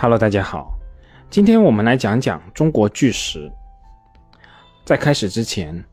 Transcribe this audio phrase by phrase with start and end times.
[0.00, 0.78] Hello，大家好，
[1.28, 3.50] 今天我们来讲讲中国巨石。
[4.84, 5.84] 在开始之前，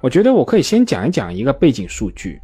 [0.00, 2.40] 我觉得我可以先讲一讲一个背景数据。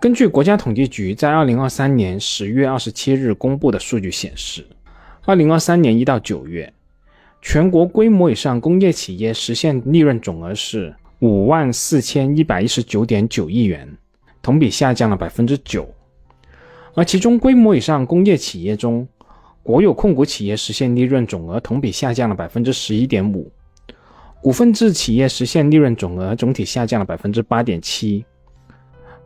[0.00, 4.66] 根据国家统计局在二零二三年十月二十七日公布的数据显示，
[5.26, 6.72] 二零二三年一到九月，
[7.42, 13.86] 全国规模以上工业企业实现利润总额是五万四千一百一十九点九亿元，
[14.40, 15.86] 同比下降了百分之九。
[16.94, 19.08] 而其中规模以上工业企业中，
[19.62, 23.50] 国有控股企业实现利润总额同比下降了百分之十一点五，
[24.40, 28.24] 股份制企业实现利润总额总体下降了百分之八点七，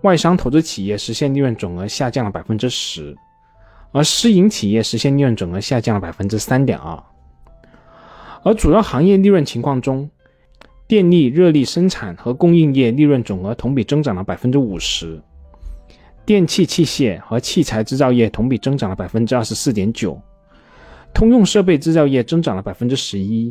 [0.03, 3.17] 外商投资企业实现利润总额下降了百分之十，
[3.93, 7.03] 而私营企业实现利润总额下降了百分之三点二。
[8.43, 10.09] 而主要行业利润情况中，
[10.87, 15.19] 电力、热力生产和供应业利润总额同比增长了百分之五十。
[16.27, 20.21] 电气器械和器材制造业同比增长了百分之二十四点九，
[21.17, 23.50] 通用设备制造业增长了百分之十一，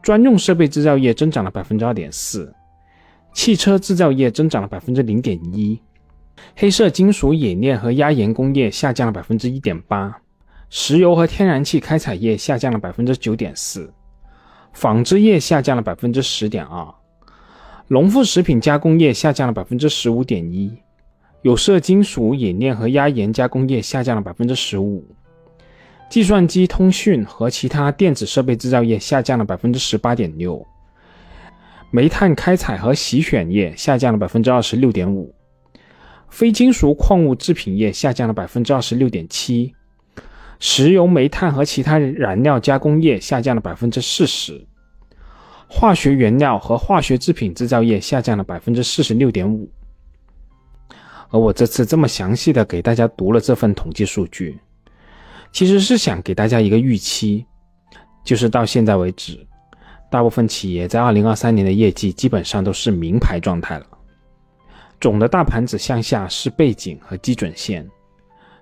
[0.00, 2.54] 专用设备制造业增长了百分之二点四，
[3.34, 5.82] 汽车制造业增长了百分之零点一，
[6.54, 10.16] 黑色金属冶炼和压延工业下降了百分之一点八，
[10.68, 13.92] 石油和天然气开采业下降了百分之九点四，
[14.72, 16.86] 纺织业下降了百分之十点二，
[17.88, 20.72] 农副食品加工业下降了百分之十五点一。
[21.42, 25.04] 有色金属冶炼和压延加工业下降了百分之十五，
[26.10, 30.66] 计算机通讯和其他电子设备制造业下降了百分之十八点六，
[31.92, 35.32] 煤炭开采和洗选业下降了百分之二十六点五，
[36.28, 39.72] 非金属矿物制品业下降了百分之二十六点七，
[40.58, 44.66] 石油煤炭和其他燃料加工业下降了百分之四十，
[45.68, 49.70] 化学原料和化学制品制造业下降了百分之四十六点五。
[51.28, 54.58] 而我这次这么详细的给大家读了这份统计数据，
[55.52, 57.44] 其实是想给大家一个预期，
[58.24, 59.46] 就是到现在为止，
[60.10, 63.86] 大部分企业在二零二三年的业绩基本上都是名牌状态了。
[65.00, 67.88] 总的大盘子向下是背景和基准线。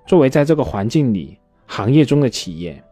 [0.07, 2.83] 作为在这个环境里行业中的企业，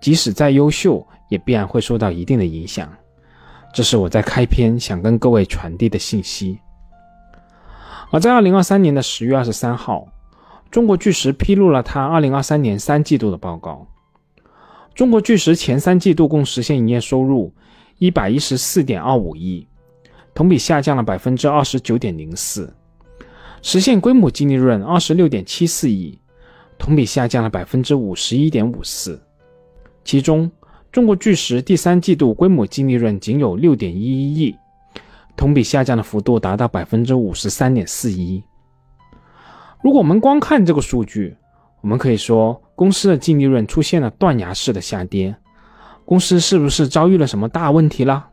[0.00, 2.92] 即使再优秀，也必然会受到一定的影响。
[3.72, 6.58] 这是我在开篇想跟各位传递的信息。
[8.10, 10.06] 而在二零二三年的十月二十三号，
[10.70, 13.86] 中国巨石披露了它二零二三年三季度的报告。
[14.94, 17.52] 中国巨石前三季度共实现营业收入
[17.98, 19.66] 一百一十四点二五亿，
[20.34, 22.72] 同比下降了百分之二十九点零四，
[23.62, 26.18] 实现规模净利润二十六点七四亿，
[26.78, 29.20] 同比下降了百分之五十一点五四。
[30.04, 30.50] 其中，
[30.92, 34.54] 中国巨石第三季度规模净利润仅有六点一一亿。
[35.36, 38.42] 同比下降的幅度达到百分之五十三点四一。
[39.82, 41.36] 如果我们光看这个数据，
[41.80, 45.34] 我们可以说公司的净利润出现了断崖式的下跌，
[46.04, 48.28] 公司是不是遭遇了什么大问题了？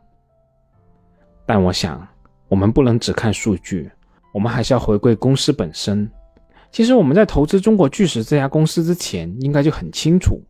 [1.46, 2.08] 但我想，
[2.48, 3.92] 我们不能只看数据，
[4.34, 6.10] 我们还是要回归公司本身。
[6.72, 10.42] 其实我们在投资中国巨石这家公司之前，应该就很清楚，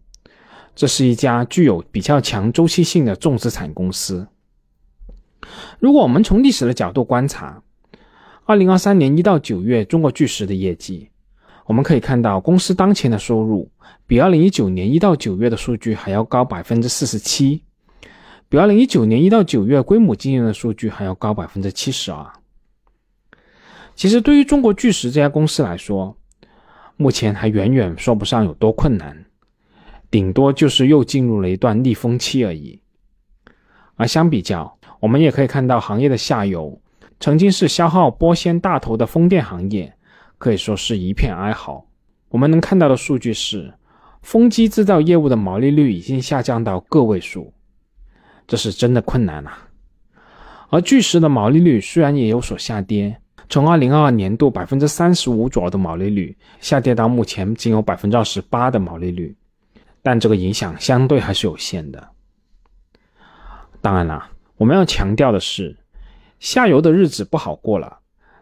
[0.73, 4.25] 这是一家具有比较强周期性的重资产公司。
[5.78, 7.61] 如果我们从历史的角度观察，
[8.47, 11.09] 二零二三年一到九月中国巨石的业绩，
[11.66, 13.67] 我们可以看到公司当前的收入
[14.06, 17.63] 比二零一九年一到九月的数据还要高百分之四十七，
[18.47, 22.23] 比二零一九年一到九月规模经营的数据还要高百分之七十二。
[23.95, 26.16] 其实对于中国巨石这家公司来说，
[26.97, 29.25] 目前还远远说不上有多困难，
[30.11, 32.79] 顶多就是又进入了一段逆风期而已。
[33.95, 36.79] 而相比较，我们也可以看到，行业的下游
[37.20, 39.94] 曾经是消耗玻纤大头的风电行业，
[40.38, 41.86] 可以说是一片哀嚎。
[42.30, 43.74] 我们能看到的数据是，
[44.22, 47.53] 风机制造业务的毛利率已经下降到个位数，
[48.46, 49.70] 这是真的困难啊。
[50.70, 53.18] 而巨石的毛利率虽然也有所下跌，
[53.50, 59.35] 从二零二二年度百分之三十五左右的毛利率，下跌到目前仅有百分之二十八的毛利率，
[60.03, 62.09] 但这个影响相对还是有限的。
[63.82, 64.32] 当然了。
[64.58, 65.78] 我们要强调的是，
[66.46, 67.97] 下游的日子不好过了，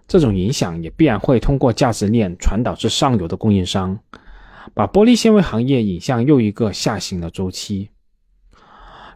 [0.10, 3.98] 这种影响也必然会通过价值链传导至上游的供应商，
[4.74, 7.88] 把玻璃纤维行业引向又一个下行的周期。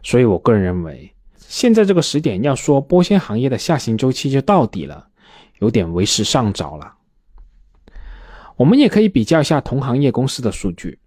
[0.02, 5.08] 所以我个人认为，现在这个时点要说玻纤行业的下行周期就到底了，
[5.58, 6.94] 有点为时尚早了。
[8.56, 10.98] 我们也可以比较一下同行业公司的数据，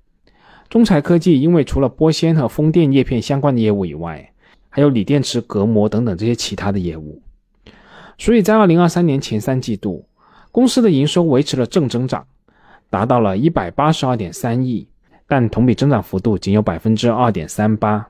[0.69, 4.31] 中材科技因为除了玻纤和风电叶片相关的业务以外，
[4.69, 7.19] 还有锂电池隔膜等等这些其他的业务，
[8.21, 10.05] 所以在二零二三年前三季度，
[10.51, 12.27] 公司的营收维持了正增长，
[12.87, 14.87] 达到了一百八十二点三亿，
[15.27, 18.09] 但同比增长幅度仅有百分之二点三八。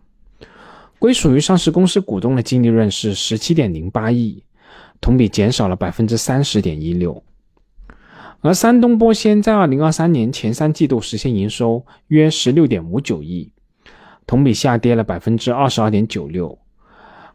[0.99, 4.43] 归属于上市公司股东的净利润是十七点零八亿，
[4.99, 7.23] 同比减少了百分之三十点一六。
[8.41, 13.53] 而山东玻纤在二零二三年前三季度实现营收约十六点五九亿，
[14.27, 16.59] 同比下跌了百分之二十二点九六。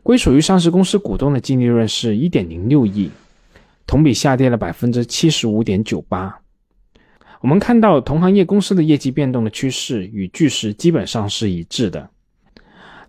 [0.07, 3.11] 归属于上市公司股东的净利润是一点零六亿，
[3.89, 6.43] 同比下跌了百分之七十五点九八。
[7.41, 12.09] 我们看到同行业公司的业绩变动的趋势与巨石基本上是一致的。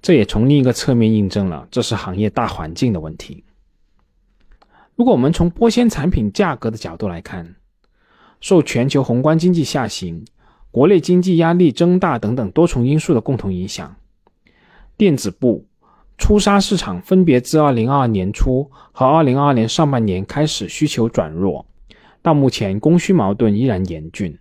[0.01, 3.43] 这也从另一个侧面印证了，这是行业大环境的问题。
[4.95, 7.57] 如果我们从玻纤产品价格的角度来看，
[8.41, 10.25] 受全球宏观经济下行、
[10.71, 13.95] 国内经济压力增大等等多重因素的共同影响，
[14.97, 15.67] 电子布、
[16.17, 21.65] 粗纱市场分别自2022年初和2022年上半年开始需求转弱，
[22.21, 24.37] 到目前供需矛盾依然严峻。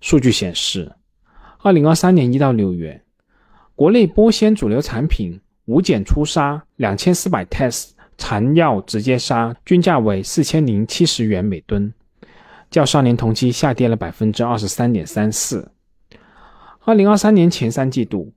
[0.00, 0.92] 数据显示
[1.62, 3.02] ，2023年1到6月。
[3.74, 11.94] 国内玻纤主流产品无碱粗纱两千四百 test 缠绕直接纱均价为四千零七十元每吨，
[12.70, 15.70] 较上年同期下跌了百分之二十三点三四。
[16.84, 18.32] 二零二三年前三季度，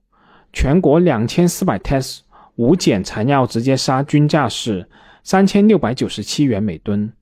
[0.52, 2.20] 全国两千四百 test
[2.62, 4.88] 无碱缠绕直接纱均价是
[5.24, 7.12] 三千六百九十七元每吨，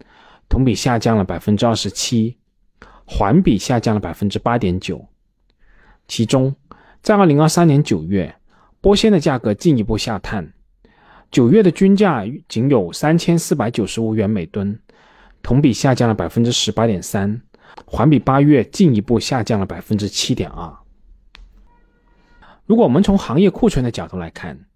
[0.51, 2.37] 同比下降了百分之二十七，
[3.07, 5.09] 环比下降了百分之八点九，
[6.07, 6.55] 其中。
[7.01, 8.37] 在二零二三年九月，
[8.83, 10.53] 玻纤的价格进一步下探，
[11.31, 14.79] 九月的均价仅有三千四百九十五元每吨，
[15.43, 17.41] 同比下降了百分之十八点三，
[17.87, 20.71] 环比八月进一步下降了百分之七点二。
[22.67, 24.67] 如果我们从行业库存的角度来看，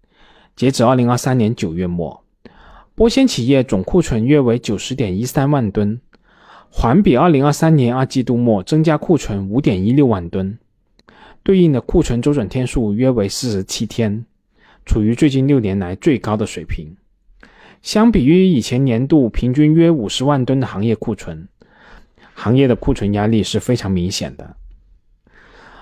[0.55, 2.23] 截止二零二三年九月末，
[2.95, 5.99] 玻纤企业总库存约为九十点一三万吨，
[6.69, 10.57] 环比二零二三年二季度末增加库存五点一六万吨。
[11.43, 14.25] 对应的库存周转天数约为四十七天，
[14.85, 16.95] 处于最近六年来最高的水平。
[17.81, 21.49] 相比于以前年度平均约五十万吨的行业库存，
[22.33, 24.55] 行业的库存压力是非常明显的。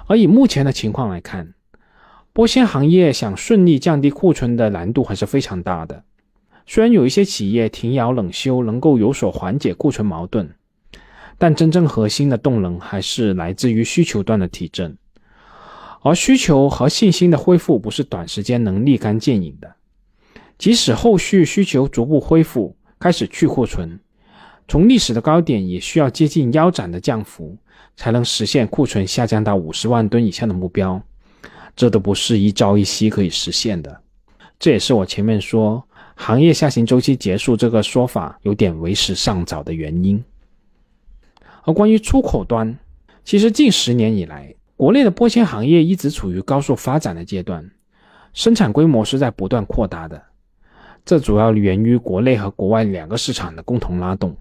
[0.08, 1.54] 而以目前的情况来看，
[2.34, 6.04] 玻纤行业想顺利降低库存的难度还是非常大的。
[6.66, 10.50] 虽然有一些企业停窑冷修能够有所缓解库存矛盾，
[11.38, 14.98] 但真正核心的动能还是来自于需求端的提振。
[16.02, 19.76] 而需求和信心的恢复不是短时间能立竿见影的，
[20.58, 24.00] 即使后续需求逐步恢复，开始去库存，
[24.68, 27.56] 从历史的高点也需要接近腰斩的降幅，
[27.96, 31.02] 才能实现库存下降到五十万吨以下的目标，
[31.76, 34.02] 这都不是一朝一夕可以实现的。
[34.60, 35.84] 这也是我前面说
[36.16, 40.24] 行业下行周期结束这个说法有点为时尚早的原因。
[41.64, 42.78] 而关于出口端，
[43.24, 47.70] 其实近十年以来，国内的玻纤行业一直处于高速发展的阶段，
[48.34, 50.22] 生产规模是在不断扩大的。
[51.06, 54.36] 这主要源于国内和国外两个市场的共同拉动。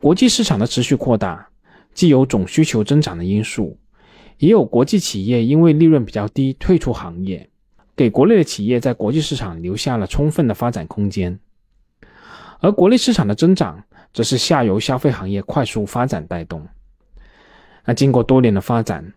[0.00, 1.48] 国际市场的持续扩大，
[1.94, 3.76] 既有总需求增长的因素，
[4.38, 7.48] 也有国际企业因为利润比较低退出行业，
[7.94, 11.38] 给国内的企业在国际市场留下了充分的发展空间。
[12.60, 16.66] 而国内市场的增长，则是下游消费行业快速发展带动。
[17.84, 19.12] 那经过多年的发展，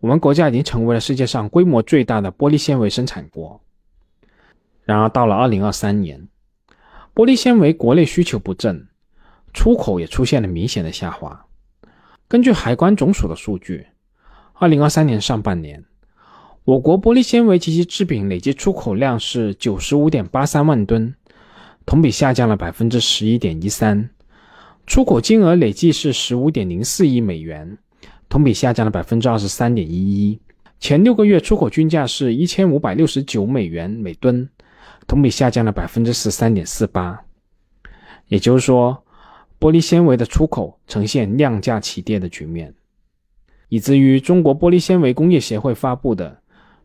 [0.00, 3.60] 我们国家已经成为了世界上规模最大的玻璃纤维生产国。
[4.84, 6.28] 然而，到了二零二三年，
[7.14, 8.88] 玻璃纤维国内需求不振，
[9.52, 11.46] 出口也出现了明显的下滑。
[12.28, 13.86] 根据海关总署的数据，
[14.54, 15.84] 二零二三年上半年，
[16.64, 21.14] 我国玻璃纤维及其制品累计出口量是九十五点八三万吨，
[21.84, 24.08] 同比下降了百分之十一点一三，
[24.86, 27.76] 出口金额累计是十五点零四亿美元。
[28.26, 30.40] 同比下降了百分之二十三点一一，
[30.80, 34.48] 前六个月出口均价是一千五百六十九美元每吨，
[35.06, 37.24] 同比下降了百分之十三点四八。
[38.26, 39.04] 也就是说，
[39.60, 42.74] 玻璃纤维的出口呈现量价齐跌的局面，
[43.74, 46.30] 以至于中国玻璃纤维工业协会发布的《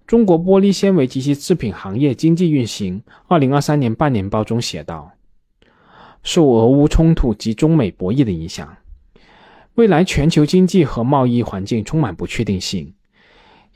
[0.08, 5.12] 中国玻璃纤维及其制品行业经济运行二零二三年半年报》中写道
[6.24, 8.76] ：“受俄乌冲突及中美博弈的影响。”
[9.78, 12.96] 未来全球经济和贸易环境充满不确定性，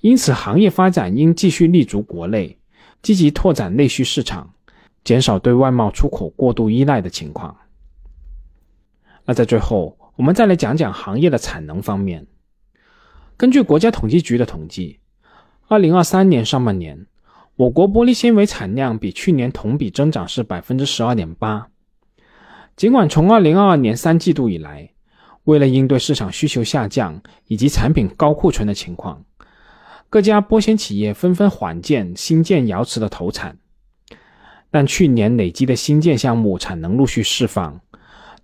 [0.02, 2.58] 因此行业发展应继续立足国内，
[3.04, 4.56] 积极拓展内需市场，
[5.04, 7.56] 减少对外贸出口过度依赖的情况。
[9.24, 12.26] 那在最后，我们再来讲讲行业的产能方面。
[13.36, 15.00] 根据国家统计局的统计，
[15.68, 17.08] 二零二三年上半年，
[17.56, 21.68] 我国玻璃纤维产量比去年同比增长是百分之十二点八。
[22.76, 24.92] 尽管从二零二二年三季度以来，
[25.46, 29.24] 为了应对市场需求下降以及产品高库存的情况，
[30.10, 33.58] 各家玻纤企业纷纷缓建新建窑池的投产，
[34.70, 37.82] 但去年累积的新建项目产能陆续释放，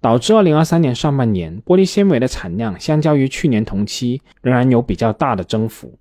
[0.01, 5.97] 导致2023年上半年玻璃纤维的产量相较于去年同期仍然有比较大的增幅。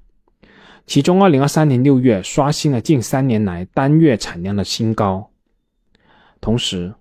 [0.87, 5.31] 其中，2023年6月刷新了近三年来单月产量的新高。
[6.41, 6.95] 同时，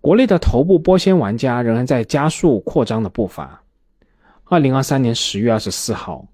[0.00, 3.62] 国内的头部玻纤玩家仍然在加速扩张的步伐。
[4.48, 6.26] 2023年10月24号。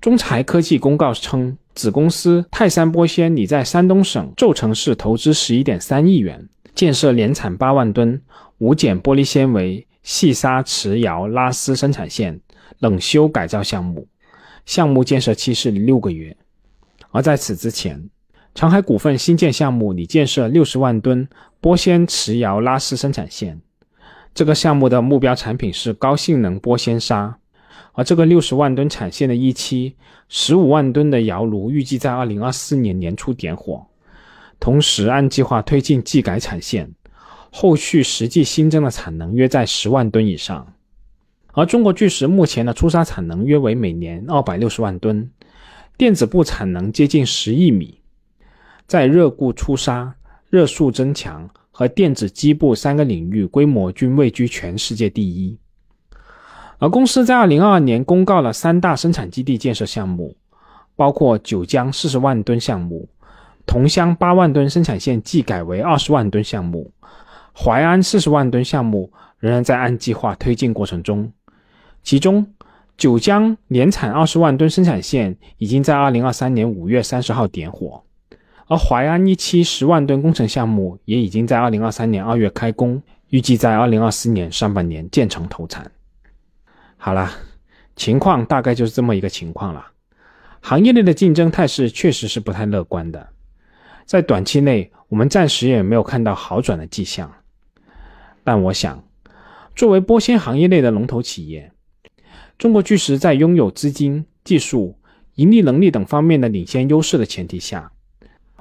[0.00, 8.20] 中材科技公告称，子公司泰山玻纤拟在山东省邹城市投资十一点三亿元，建设年产八万吨
[8.58, 12.40] 无碱玻璃纤维细砂瓷窑拉丝生产线
[12.78, 14.06] 冷修改造项目，
[14.64, 16.36] 项目建设期是六个月。
[17.10, 18.08] 而在此之前，
[18.54, 21.28] 长海股份新建项目拟建设六十万吨
[21.60, 23.60] 玻纤瓷窑拉丝生产线，
[24.34, 27.38] 这个项目的目标产品是高性能玻纤纱。
[27.94, 29.94] 而这个六十万吨产线的一期，
[30.28, 33.86] 十五万吨的窑炉预计在二零二四年年初点火，
[34.62, 36.88] 同时按计划推进技改产线，
[37.50, 40.72] 后续实际新增的产能约在十万吨以上。
[41.52, 45.28] 而中国巨石目前的出砂产能约为每年二百六十万吨，
[45.96, 47.98] 电子部产能接近十亿米，
[48.86, 50.14] 在热固出砂、
[50.48, 55.58] 热塑增强和电子基部三个领域规模均位居全世界第一。
[56.78, 60.36] 而公司在二零二二年公告了三大生产基地建设项目，
[60.94, 63.08] 包括九江四十万吨项目、
[63.66, 66.92] 桐乡八万吨生产线技改为二十万吨项目、
[67.54, 71.32] 淮安四十万吨项目仍然在按计划推进过程中。
[72.02, 72.46] 其中，
[72.96, 78.02] 九江年产二十万吨生产线已经在二零二三年五月三十号点火，
[78.66, 85.90] 而淮安一期十万吨工程项目也已经在二零二三年二月开工，预计在二零二四年上半年建成投产。
[86.96, 87.30] 好了，
[87.96, 89.86] 情况大概就是这么一个情况了。
[90.60, 93.28] 行业内的竞争态势确实是不太乐观的，
[94.04, 97.32] 在短期内我们暂时也没有看到好转的迹象。
[98.44, 99.04] 但我想，
[99.74, 101.72] 作为玻纤行业内的龙头企业，
[102.58, 104.96] 中国巨石在拥有资金、技术、
[105.36, 107.92] 盈利能力等方面的领先优势的前提下，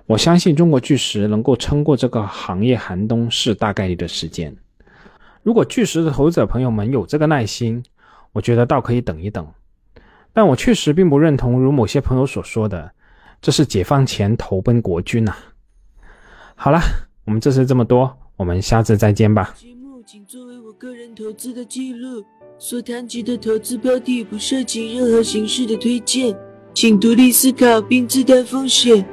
[0.05, 4.55] 我相信中国巨石能够撑过这个行业寒冬是大概率的时间。
[5.43, 7.83] 如果巨石的投资者朋友们有这个耐心，
[8.31, 9.47] 我觉得倒可以等一等，
[10.31, 12.91] 但我确实并不认同如某些朋友所说的，
[13.41, 15.35] 这是解放前投奔国军呐。
[16.53, 16.79] 好了，
[17.25, 19.55] 我们这次这么多，我们下次再见吧。
[19.57, 22.23] 节目仅作为我个人投资的记录，
[22.59, 26.37] 所谈及的投资标的不涉及任何形式的推荐，
[26.75, 29.03] 请独立思考并自担风险。